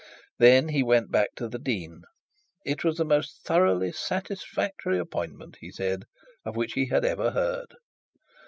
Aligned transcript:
Then 0.39 0.69
he 0.69 0.81
went 0.81 1.11
back 1.11 1.35
to 1.35 1.47
the 1.47 1.59
dean; 1.59 2.01
it 2.65 2.83
was 2.83 2.97
the 2.97 3.05
most 3.05 3.45
thoroughly 3.45 3.91
satisfactory 3.91 4.97
appointment, 4.97 5.57
he 5.61 5.69
said, 5.71 6.05
of 6.43 6.55
which 6.55 6.73
he 6.73 6.87
had 6.87 7.05
ever 7.05 7.29
heard. 7.29 7.75